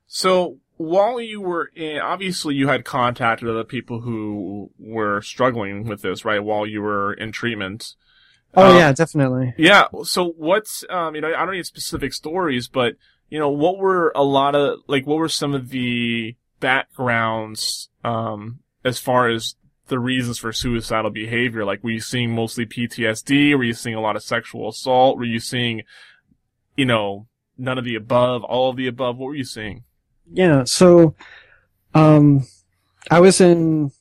[0.07, 6.01] So while you were in, obviously you had contacted other people who were struggling with
[6.01, 6.43] this, right?
[6.43, 7.95] While you were in treatment.
[8.53, 9.53] Oh yeah, definitely.
[9.57, 9.87] Yeah.
[10.03, 12.95] So what's, um, you know, I don't need specific stories, but,
[13.29, 18.59] you know, what were a lot of, like, what were some of the backgrounds, um,
[18.83, 19.55] as far as
[19.87, 21.65] the reasons for suicidal behavior?
[21.65, 23.55] Like, were you seeing mostly PTSD?
[23.55, 25.17] Were you seeing a lot of sexual assault?
[25.17, 25.83] Were you seeing,
[26.75, 29.17] you know, none of the above, all of the above?
[29.17, 29.83] What were you seeing?
[30.31, 31.15] Yeah, so
[31.93, 32.45] um
[33.09, 33.91] I was in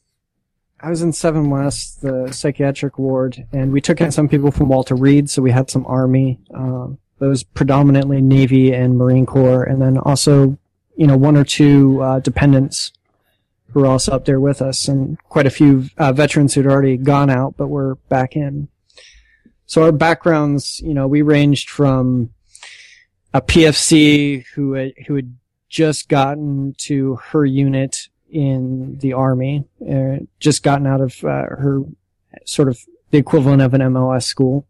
[0.81, 4.69] I was in Seven West, the psychiatric ward, and we took in some people from
[4.69, 9.81] Walter Reed, so we had some Army, um, was predominantly Navy and Marine Corps, and
[9.81, 10.59] then also,
[10.97, 12.93] you know, one or two uh, dependents
[13.71, 16.97] who were also up there with us, and quite a few uh, veterans who'd already
[16.97, 18.69] gone out but were back in.
[19.65, 22.31] So our backgrounds, you know, we ranged from
[23.33, 25.35] a PFC who had, who had
[25.69, 31.83] just gotten to her unit in the army, uh, just gotten out of uh, her
[32.45, 32.79] sort of
[33.11, 34.67] the equivalent of an MOS school.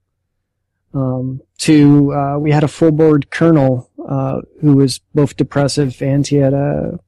[0.94, 6.26] Um, to uh, we had a full bird colonel uh, who was both depressive and
[6.26, 6.98] he had a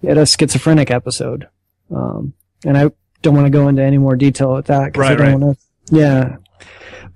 [0.00, 1.48] he had a schizophrenic episode.
[1.94, 2.32] Um,
[2.64, 2.90] and I
[3.22, 5.40] don't want to go into any more detail with that because I Right, don't right.
[5.40, 5.96] want to.
[5.96, 6.36] Yeah,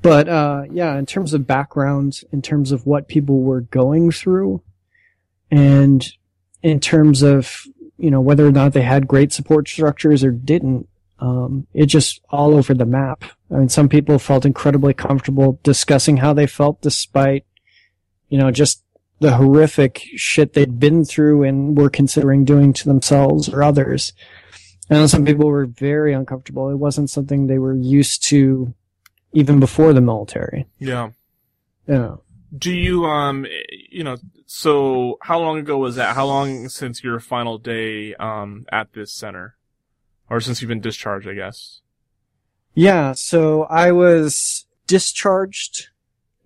[0.03, 4.63] but uh, yeah, in terms of background, in terms of what people were going through,
[5.53, 6.05] and
[6.63, 7.65] in terms of
[7.99, 10.89] you know whether or not they had great support structures or didn't,
[11.21, 13.23] um, it just all over the map.
[13.51, 17.45] I mean, some people felt incredibly comfortable discussing how they felt despite,
[18.29, 18.83] you know, just
[19.21, 24.13] the horrific shit they'd been through and were considering doing to themselves or others.
[24.91, 26.71] And some people were very uncomfortable.
[26.71, 28.75] It wasn't something they were used to
[29.33, 30.67] even before the military.
[30.79, 31.11] Yeah.
[31.87, 32.17] Yeah.
[32.57, 33.47] Do you, um,
[33.91, 34.17] you know,
[34.55, 36.15] so how long ago was that?
[36.15, 39.57] How long since your final day, um, at this center?
[40.29, 41.81] Or since you've been discharged, I guess?
[42.75, 45.89] Yeah, so I was discharged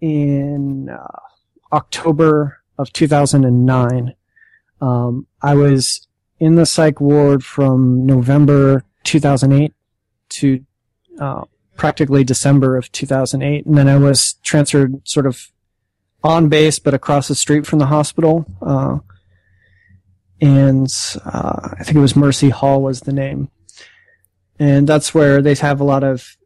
[0.01, 1.19] in uh,
[1.73, 4.15] October of 2009.
[4.81, 6.07] Um, I was
[6.39, 9.75] in the psych ward from November 2008
[10.29, 10.65] to
[11.19, 11.43] uh,
[11.77, 15.51] practically December of 2008, and then I was transferred sort of
[16.27, 18.45] on base, but across the street from the hospital.
[18.61, 18.99] Uh,
[20.41, 20.93] and
[21.25, 23.51] uh, I think it was Mercy Hall was the name
[24.59, 26.37] and that's where they have a lot of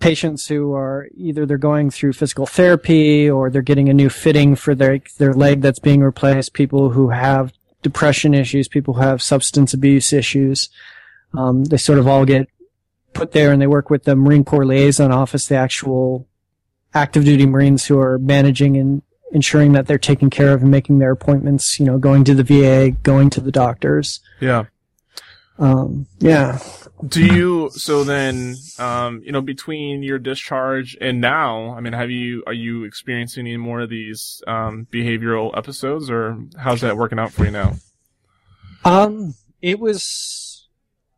[0.00, 4.54] patients who are either they're going through physical therapy or they're getting a new fitting
[4.54, 6.52] for their their leg that's being replaced.
[6.52, 10.68] People who have depression issues, people who have substance abuse issues.
[11.36, 12.48] Um, they sort of all get
[13.12, 16.27] put there, and they work with the Marine Corps liaison office, the actual
[16.98, 20.98] active duty Marines who are managing and ensuring that they're taken care of and making
[20.98, 21.78] their appointments.
[21.78, 24.20] You know, going to the VA, going to the doctors.
[24.40, 24.64] Yeah.
[25.58, 26.58] Um, yeah.
[27.06, 32.10] Do you, so then, um, you know, between your discharge and now, I mean, have
[32.10, 37.18] you, are you experiencing any more of these, um, behavioral episodes or how's that working
[37.18, 37.74] out for you now?
[38.84, 40.68] Um, it was,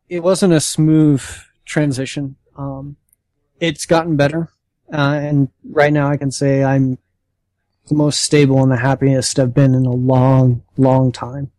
[0.09, 1.23] it wasn't a smooth
[1.65, 2.35] transition.
[2.57, 2.97] Um,
[3.59, 4.49] it's gotten better.
[4.91, 6.97] Uh, and right now I can say I'm
[7.87, 11.51] the most stable and the happiest I've been in a long, long time.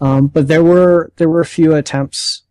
[0.00, 2.42] Um, but there were there were a few attempts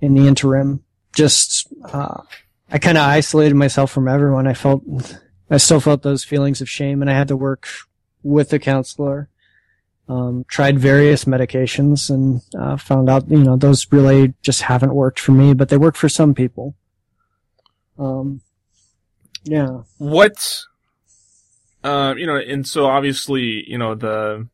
[0.00, 0.84] in the interim.
[1.14, 2.22] Just uh,
[2.70, 4.46] I kind of isolated myself from everyone.
[4.46, 4.82] I felt
[5.50, 7.66] I still felt those feelings of shame, and I had to work
[8.22, 9.28] with a counselor.
[10.08, 15.18] Um, tried various medications and uh, found out you know those really just haven't worked
[15.18, 16.74] for me, but they work for some people.
[17.98, 18.42] Um,
[19.44, 19.82] yeah.
[19.98, 20.62] What,
[21.82, 24.48] uh, you know, and so obviously, you know, the,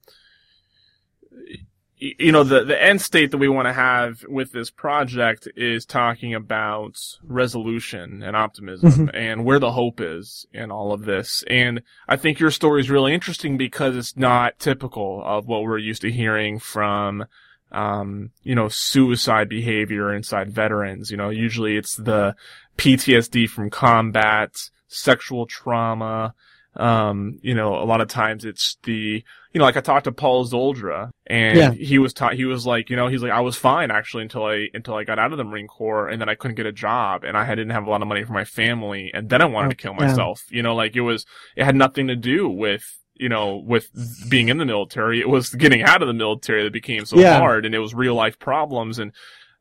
[2.01, 5.85] you know, the, the end state that we want to have with this project is
[5.85, 11.42] talking about resolution and optimism and where the hope is in all of this.
[11.48, 15.79] And I think your story is really interesting because it's not typical of what we're
[15.79, 17.27] used to hearing from,
[17.72, 21.11] um, you know, suicide behavior inside veterans.
[21.11, 22.37] You know, usually it's the
[22.77, 26.35] PTSD from combat, sexual trauma.
[26.77, 30.12] Um, you know, a lot of times it's the, you know, like I talked to
[30.12, 31.72] Paul Zoldra and Yeah.
[31.72, 34.44] he was taught, he was like, you know, he's like, I was fine actually until
[34.44, 36.72] I, until I got out of the Marine Corps and then I couldn't get a
[36.72, 39.46] job and I didn't have a lot of money for my family and then I
[39.46, 40.07] wanted to kill Yeah.
[40.07, 40.44] myself.
[40.51, 43.88] You know, like it was, it had nothing to do with, you know, with
[44.31, 45.18] being in the military.
[45.20, 47.38] It was getting out of the military that became so Yeah.
[47.40, 49.11] hard and it was real life problems and,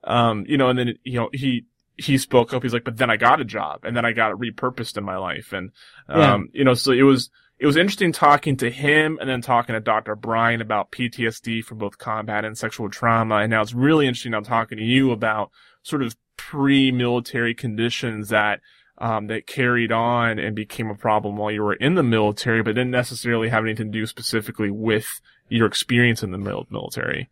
[0.03, 1.65] um, you know, and then, you know, he,
[1.97, 2.63] he spoke up.
[2.63, 5.03] He's like, but then I got a job and then I got it repurposed in
[5.03, 5.51] my life.
[5.51, 5.71] And,
[6.09, 6.33] Yeah.
[6.33, 7.29] um, you know, so it was,
[7.59, 10.15] it was interesting talking to him and then talking to Dr.
[10.15, 13.37] Bryan about PTSD from both combat and sexual trauma.
[13.37, 15.49] And now it's really interesting I'm talking to you about
[15.81, 18.59] sort of pre-military conditions that,
[18.99, 22.75] um, that carried on and became a problem while you were in the military, but
[22.75, 27.29] didn't necessarily have anything to do specifically with your experience in the military.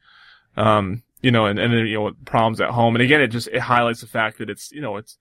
[0.58, 2.96] Um, you know, and, and then, you know, problems at home.
[2.96, 5.18] And again, it just, it highlights the fact that it's, you know, it's,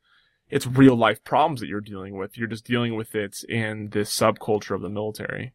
[0.51, 2.37] it's real life problems that you're dealing with.
[2.37, 5.55] You're just dealing with it in this subculture of the military.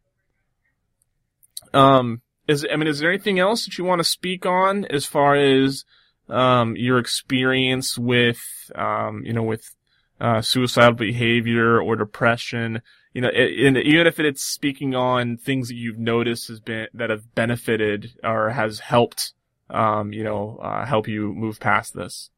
[1.72, 5.06] Um, is, I mean, is there anything else that you want to speak on as
[5.06, 5.84] far as,
[6.28, 8.42] um, your experience with,
[8.74, 9.76] um, you know, with,
[10.20, 12.82] uh, suicidal behavior or depression?
[13.14, 17.10] You know, and even if it's speaking on things that you've noticed has been, that
[17.10, 19.32] have benefited or has helped,
[19.70, 22.30] um, you know, uh, help you move past this.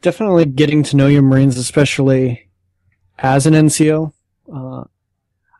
[0.00, 2.48] definitely getting to know your Marines, especially
[3.18, 4.12] as an NCO.
[4.52, 4.84] Uh,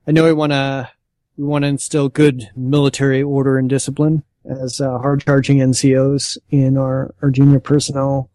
[0.07, 0.91] I know we want to
[1.37, 6.77] we want to instill good military order and discipline as uh, hard charging NCOs in
[6.77, 8.31] our our junior personnel.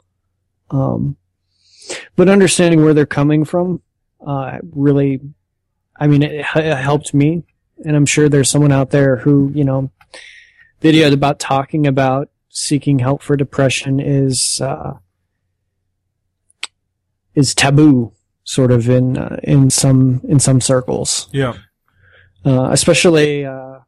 [0.70, 1.18] Um,
[2.16, 3.82] but understanding where they're coming from,
[4.26, 5.20] uh, really,
[6.00, 7.44] I mean, it, it helped me,
[7.86, 9.92] and I'm sure there's someone out there who you know,
[10.84, 14.62] idea about talking about seeking help for depression is.
[14.62, 14.94] Uh,
[17.36, 18.14] is taboo
[18.44, 21.54] sort of in uh, in some in some circles Yeah.
[22.46, 23.80] uh, especially uh,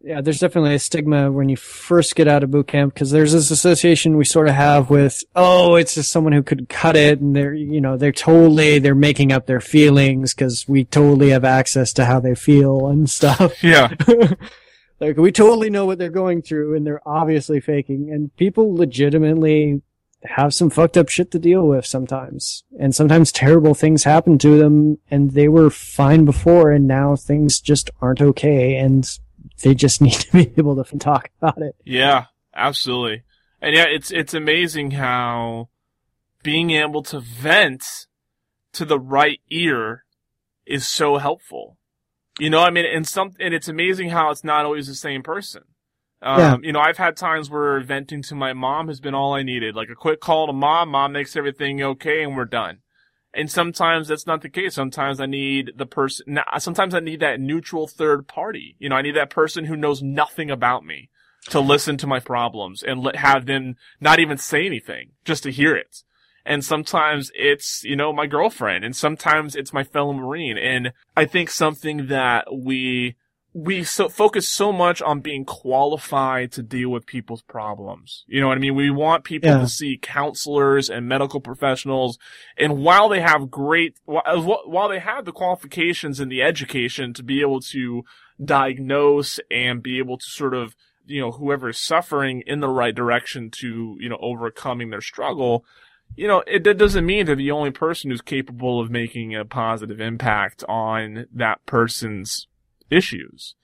[0.00, 3.32] yeah there's definitely a stigma when you first get out of boot camp because there's
[3.32, 7.20] this association we sort of have with oh it's just someone who could cut it
[7.20, 11.44] and they're you know they're totally they're making up their feelings because we totally have
[11.44, 13.92] access to how they feel and stuff Yeah.
[15.00, 19.82] like we totally know what they're going through and they're obviously faking and people legitimately
[20.24, 24.58] have some fucked up shit to deal with sometimes and sometimes terrible things happen to
[24.58, 29.18] them and they were fine before and now things just aren't okay and
[29.62, 33.22] they just need to be able to talk about it Yeah, absolutely.
[33.62, 35.68] And yeah, it's it's amazing how
[36.42, 38.06] being able to vent
[38.72, 40.04] to the right ear
[40.64, 41.76] is so helpful.
[42.38, 45.22] You know, I mean, and some, and it's amazing how it's not always the same
[45.22, 45.62] person.
[46.22, 46.56] Um, Yeah.
[46.62, 49.74] you know, I've had times where venting to my mom has been all I needed.
[49.74, 52.78] Like a quick call to mom, mom makes everything okay and we're done.
[53.32, 54.74] And sometimes that's not the case.
[54.74, 58.76] Sometimes I need the person, sometimes I need that neutral third party.
[58.78, 61.10] You know, I need that person who knows nothing about me
[61.50, 65.50] to listen to my problems and let, have them not even say anything, just to
[65.50, 66.02] hear it.
[66.44, 70.58] And sometimes it's, you know, my girlfriend and sometimes it's my fellow Marine.
[70.58, 73.16] And I think something that we,
[73.52, 78.24] we so focus so much on being qualified to deal with people's problems.
[78.28, 78.76] You know what I mean?
[78.76, 79.58] We want people Yeah.
[79.58, 82.16] to see counselors and medical professionals.
[82.56, 87.12] And while they have great, while uh, while they have the qualifications and the education
[87.14, 88.04] to be able to
[88.42, 90.76] diagnose and be able to sort of,
[91.06, 95.64] you know, whoever is suffering in the right direction to, you know, overcoming their struggle,
[96.16, 99.44] you know, it, that doesn't mean they're the only person who's capable of making a
[99.44, 102.46] positive impact on that person's
[102.90, 103.54] issues.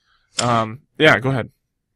[0.40, 1.50] Um, yeah, go ahead.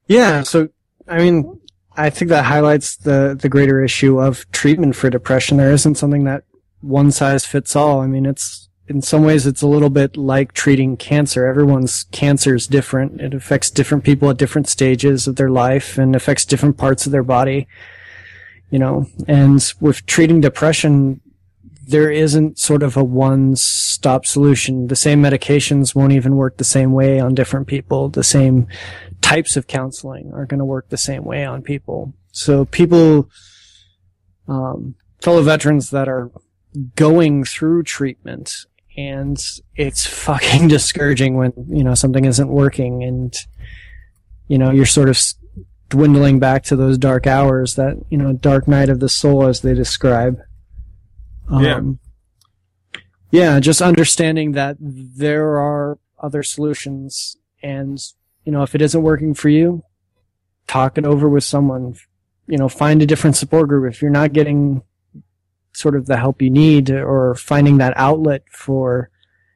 [0.07, 0.69] yeah so
[1.09, 1.61] i mean
[1.97, 6.25] i think that highlights the the greater issue of treatment for depression there isn't something
[6.25, 6.45] that
[6.81, 10.53] one size fits all i mean it's in some ways it's a little bit like
[10.53, 11.47] treating cancer.
[11.47, 13.21] Everyone's cancer is different.
[13.21, 17.13] It affects different people at different stages of their life and affects different parts of
[17.13, 17.69] their body.
[18.71, 21.21] You know, and with treating depression,
[21.91, 24.87] there isn't sort of a one stop solution.
[24.87, 28.09] The same medications won't even work the same way on different people.
[28.09, 28.69] The same
[29.21, 32.15] types of counseling are going to work the same way on people.
[32.33, 33.29] So people,
[34.47, 36.31] um, fellow veterans that are
[36.95, 38.67] going through treatment
[38.97, 39.43] and
[39.75, 43.35] it's fucking discouraging when, you know, something isn't working and,
[44.47, 45.21] you know, you're sort of
[45.91, 49.61] dwindling back to those dark hours that, you know, dark night of the soul as
[49.61, 50.41] they describe.
[51.49, 51.99] Um,
[52.93, 53.01] yeah.
[53.31, 58.01] yeah, just understanding that there are other solutions and,
[58.45, 59.83] you know, if it isn't working for you,
[60.67, 61.97] talk it over with someone,
[62.47, 63.93] you know, find a different support group.
[63.93, 64.83] If you're not getting
[65.73, 69.11] sort of the help you need or finding that outlet for,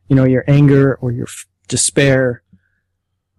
[0.09, 2.43] you know, your anger or your f- despair.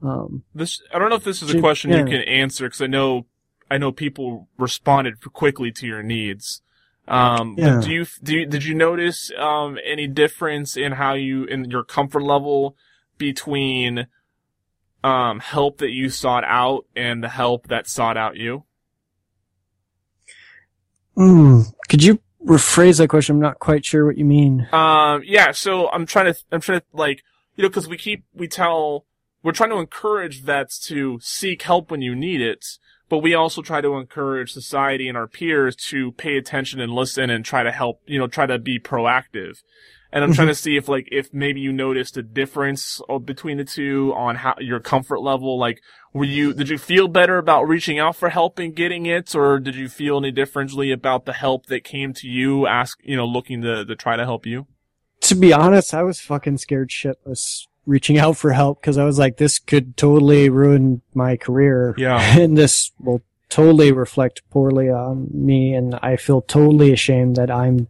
[0.01, 1.99] Um, this, I don't know if this is a question yeah.
[1.99, 3.25] you can answer because I know,
[3.71, 6.61] I know people responded quickly to your needs.
[7.07, 7.81] Um, yeah.
[7.81, 11.83] do you, do you, did you notice, um, any difference in how you, in your
[11.83, 12.75] comfort level
[13.17, 14.07] between,
[15.03, 18.63] um, help that you sought out and the help that sought out you?
[21.17, 23.35] Mm, could you rephrase that question?
[23.35, 24.67] I'm not quite sure what you mean.
[24.71, 27.23] Um, yeah, so I'm trying to, I'm trying to, like,
[27.55, 29.05] you know, cause we keep, we tell,
[29.45, 32.65] we're trying to encourage vets to seek help when you need it,
[33.09, 37.29] but we also try to encourage society and our peers to pay attention and listen
[37.29, 39.61] and try to help, you know, try to be proactive.
[40.11, 40.53] And I'm trying mm-hmm.
[40.53, 44.37] to see if like, if maybe you noticed a difference uh, between the two on
[44.37, 45.79] how your comfort level, like,
[46.11, 49.59] were you, did you feel better about reaching out for help and getting it, or
[49.59, 53.27] did you feel any differently about the help that came to you, ask, you know,
[53.27, 54.65] looking to, to try to help you?
[55.21, 59.19] To be honest, I was fucking scared shitless reaching out for help because I was
[59.19, 61.93] like, this could totally ruin my career.
[61.97, 62.19] Yeah.
[62.39, 65.73] and this will totally reflect poorly on me.
[65.73, 67.87] And I feel totally ashamed that I'm,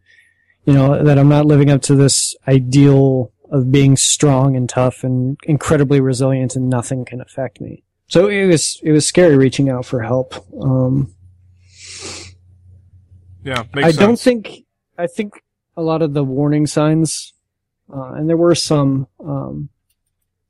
[0.66, 5.04] you know, that I'm not living up to this ideal of being strong and tough
[5.04, 7.84] and incredibly resilient and nothing can affect me.
[8.08, 10.36] So it was it was scary reaching out for help.
[10.62, 11.14] Um,
[13.43, 13.98] yeah, I sense.
[13.98, 14.66] don't think
[14.98, 15.41] I think
[15.76, 17.34] a lot of the warning signs,
[17.93, 19.08] uh, and there were some.
[19.20, 19.70] Um,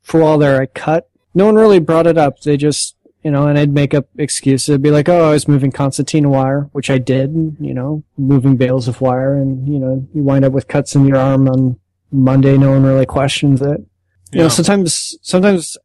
[0.06, 1.10] for a while there, I cut.
[1.34, 2.39] No one really brought it up.
[2.39, 2.95] They just
[3.26, 4.76] you know, and I'd make up excuses.
[4.76, 7.58] I'd be like, "Oh, I was moving concertina wire," which I did.
[7.60, 11.08] You know, moving bales of wire, and you know, you wind up with cuts in
[11.08, 11.80] your arm on
[12.12, 12.56] Monday.
[12.56, 13.80] No one really questions it.
[13.80, 13.88] You
[14.32, 14.41] yeah.
[14.43, 15.76] know, sometimes sometimes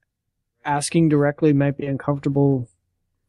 [0.67, 2.69] asking directly might be uncomfortable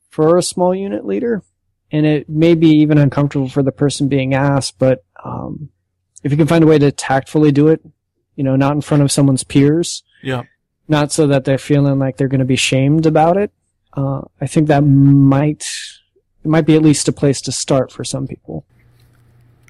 [0.10, 1.42] for a small unit leader,
[1.90, 4.78] and it may be even uncomfortable for the person being asked.
[4.78, 5.70] But um,
[6.22, 7.82] if you can find a way to tactfully do it,
[8.36, 10.44] you know, not in front of someone's peers, yeah,
[10.92, 13.52] not so that they're feeling like they're going to be shamed about it.
[13.94, 15.66] Uh, I think that might
[16.44, 18.66] it might be at least a place to start for some people.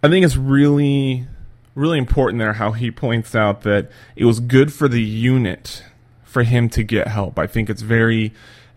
[0.03, 1.27] I think it's really
[1.73, 5.83] really important there how he points out that it was good for the unit
[6.23, 7.39] for him to get help.
[7.39, 8.33] I think it's very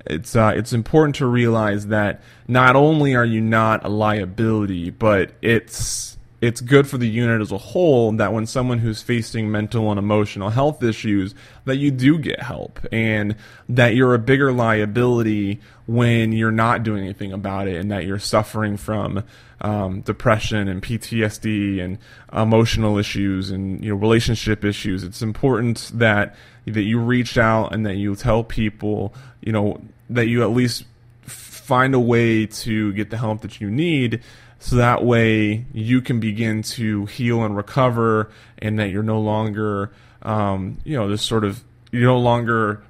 [0.07, 5.32] it's uh, it's important to realize that not only are you not a liability, but
[5.40, 6.13] it's
[6.45, 9.99] it's good for the unit as a whole that when someone who's facing mental and
[9.99, 11.34] emotional health issues
[11.64, 13.34] that you do get help and
[13.66, 18.18] that you're a bigger liability when you're not doing anything about it and that you're
[18.18, 19.24] suffering from
[19.62, 21.97] um, depression and PTSD and
[22.30, 25.03] emotional issues and you know relationship issues.
[25.03, 26.36] It's important that
[26.66, 29.80] that you reach out and that you tell people you know
[30.11, 30.84] that you at least
[31.22, 34.20] find a way to get the help that you need
[34.64, 39.90] so that way you can begin to heal and recover and that you're no longer
[40.22, 41.62] um, you know this sort of
[41.92, 42.82] you're no longer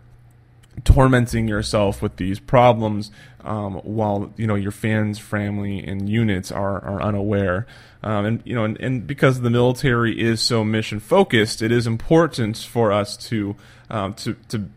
[0.84, 3.10] tormenting yourself with these problems
[3.40, 7.66] um, while you know your fans family and units are, are unaware.
[8.04, 11.88] Um, and you know and, and, because the military is so mission focused it is
[11.88, 13.56] important for us to
[13.90, 14.68] um, to to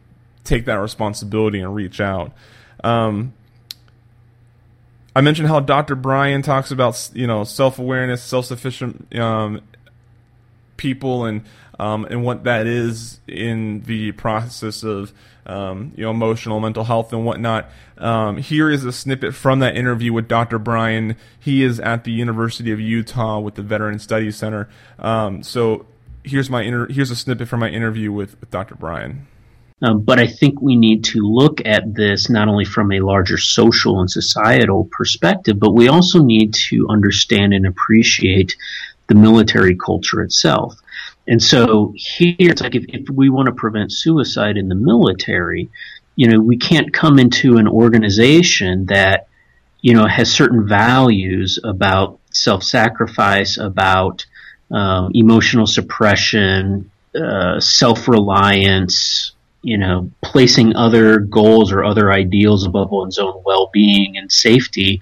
[0.44, 2.32] take that responsibility and reach out.
[2.84, 3.34] Um,
[5.18, 5.96] I mentioned how Dr.
[5.96, 9.62] Bryan talks about you know self awareness, self sufficient um,
[10.78, 11.44] people, and
[11.80, 15.12] um, and what that is in the process of
[15.48, 17.68] um, you know emotional mental health and whatnot.
[17.98, 20.60] Um, here is a snippet from that interview with Dr.
[20.60, 21.16] Bryan.
[21.40, 24.70] He is at the University of Utah with the Veteran Studies Center.
[25.00, 25.88] Um, so
[26.24, 28.76] here's my inter- here's a snippet from my interview with, with Dr.
[28.76, 29.26] Bryan.
[29.82, 33.38] Um, but I think we need to look at this not only from a larger
[33.38, 38.56] social and societal perspective, but we also need to understand and appreciate
[39.08, 40.76] the military culture itself.
[41.28, 45.70] And so here it's like if, if we want to prevent suicide in the military,
[46.16, 49.28] you know, we can't come into an organization that,
[49.82, 54.26] you know, has certain values about self-sacrifice, about
[54.72, 59.34] um, emotional suppression, uh, self-reliance,
[59.68, 65.02] you know, placing other goals or other ideals above one's own well-being and safety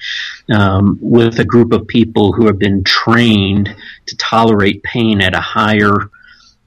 [0.51, 3.69] um, with a group of people who have been trained
[4.07, 6.09] to tolerate pain at a higher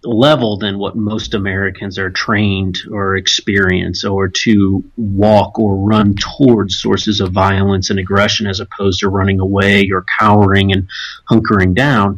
[0.05, 6.78] level than what most Americans are trained or experience, or to walk or run towards
[6.78, 10.86] sources of violence and aggression as opposed to running away or cowering and
[11.28, 12.16] hunkering down.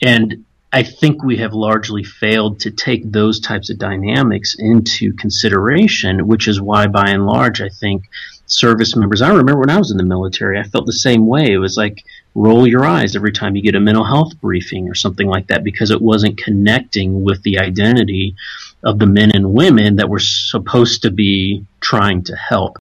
[0.00, 6.26] And I think we have largely failed to take those types of dynamics into consideration,
[6.26, 8.04] which is why, by and large, I think
[8.46, 9.22] service members.
[9.22, 11.52] I remember when I was in the military, I felt the same way.
[11.52, 12.04] It was like
[12.34, 15.64] roll your eyes every time you get a mental health briefing or something like that
[15.64, 18.36] because it wasn't connecting with the identity
[18.82, 22.78] of the men and women that were supposed to be trying to help.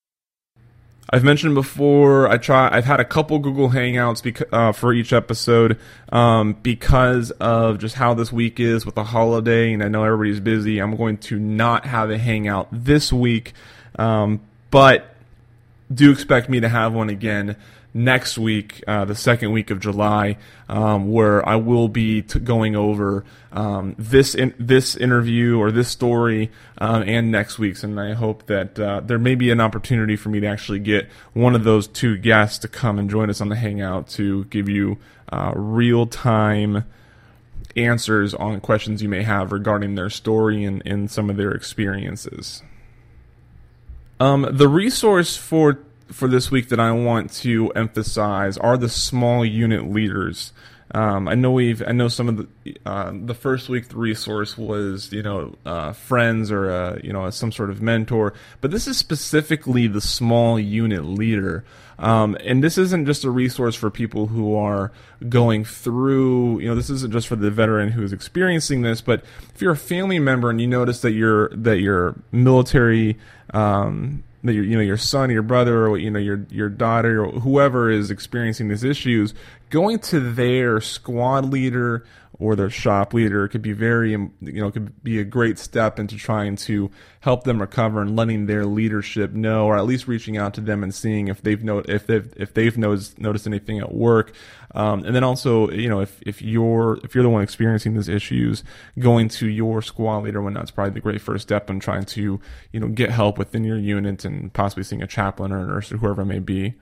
[1.09, 2.27] I've mentioned before.
[2.27, 2.69] I try.
[2.71, 5.79] I've had a couple Google Hangouts uh, for each episode
[6.11, 10.41] um, because of just how this week is with the holiday, and I know everybody's
[10.41, 10.79] busy.
[10.79, 13.53] I'm going to not have a hangout this week,
[13.97, 15.15] um, but
[15.93, 17.55] do expect me to have one again
[17.97, 20.37] next week, uh, the second week of July,
[20.69, 25.89] um, where I will be t- going over um, this in- this interview or this
[25.89, 27.83] story um, and next week's.
[27.83, 31.09] And I hope that uh, there may be an opportunity for me to actually get
[31.33, 34.69] one of those two guests to come and join us on the Hangout to give
[34.69, 34.97] you
[35.31, 36.85] uh, real time
[37.75, 42.63] answers on questions you may have regarding their story and, and some of their experiences.
[44.19, 49.45] Um, the resource for for this week that I want to emphasize are the small
[49.45, 50.53] unit leaders.
[50.91, 54.57] Um, I know we've I know some of the uh, the first week the resource
[54.57, 58.87] was you know uh, friends or uh, you know some sort of mentor, but this
[58.87, 61.65] is specifically the small unit leader.
[61.99, 64.91] Um, and this isn't just a resource for people who are
[65.27, 69.23] going through, you know, this isn't just for the veteran who is experiencing this, but
[69.55, 73.17] if you're a family member and you notice that your that your military
[73.51, 77.39] um, your you know your son, your brother, or you know your your daughter, or
[77.39, 79.33] whoever is experiencing these issues,
[79.69, 82.05] going to their squad leader
[82.39, 83.47] or their shop leader.
[83.47, 87.59] Could be very you know could be a great step into trying to help them
[87.59, 91.27] recover and letting their leadership know or at least reaching out to them and seeing
[91.27, 94.33] if they've know if they've if they've noticed noticed anything at work.
[94.75, 98.09] Um, and then also you know if if you're if you're the one experiencing these
[98.09, 98.63] issues
[98.99, 102.39] going to your squad leader when that's probably the great first step in trying to
[102.71, 105.91] you know get help within your unit and possibly seeing a chaplain or a nurse
[105.91, 106.75] or whoever it may be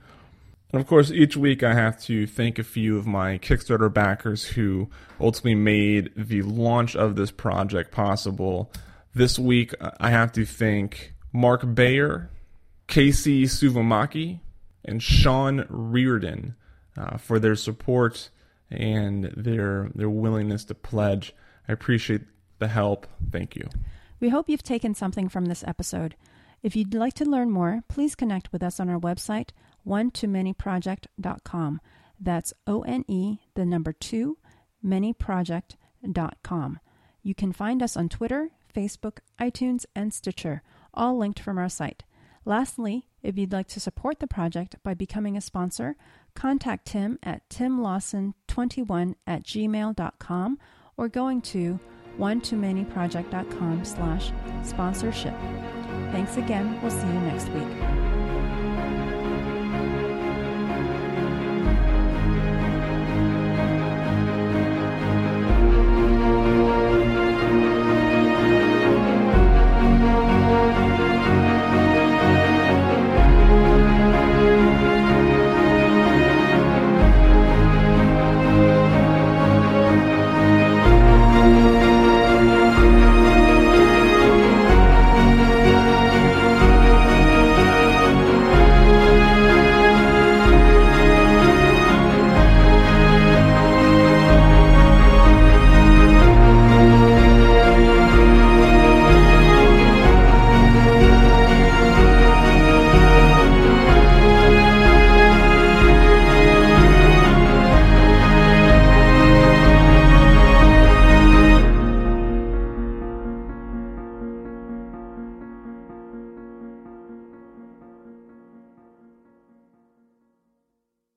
[0.76, 4.44] and of course, each week I have to thank a few of my Kickstarter backers
[4.44, 8.70] who ultimately made the launch of this project possible.
[9.14, 12.28] This week I have to thank Mark Bayer,
[12.88, 14.40] Casey Suvamaki,
[14.84, 16.56] and Sean Reardon
[16.94, 18.28] uh, for their support
[18.70, 21.34] and their their willingness to pledge.
[21.66, 22.20] I appreciate
[22.58, 23.06] the help.
[23.32, 23.66] Thank you.
[24.20, 26.16] We hope you've taken something from this episode.
[26.62, 29.52] If you'd like to learn more, please connect with us on our website,
[29.86, 31.80] one to manyproject.com.
[32.20, 34.38] That's O N E, the number two,
[34.84, 36.80] manyproject.com.
[37.22, 40.62] You can find us on Twitter, Facebook, iTunes, and Stitcher,
[40.92, 42.02] all linked from our site.
[42.44, 45.96] Lastly, if you'd like to support the project by becoming a sponsor,
[46.34, 50.58] contact Tim at timlawson21 at gmail.com
[50.96, 51.80] or going to
[52.16, 54.32] one to manyproject.com slash
[54.62, 55.34] sponsorship.
[56.12, 56.80] Thanks again.
[56.80, 57.95] We'll see you next week.